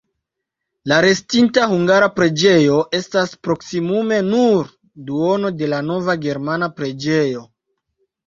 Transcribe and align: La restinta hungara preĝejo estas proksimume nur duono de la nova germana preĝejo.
La 0.91 0.95
restinta 1.05 1.65
hungara 1.73 2.07
preĝejo 2.13 2.79
estas 3.01 3.35
proksimume 3.47 4.17
nur 4.29 4.73
duono 5.11 5.51
de 5.59 5.69
la 5.77 5.83
nova 5.93 6.17
germana 6.27 6.71
preĝejo. 6.81 7.45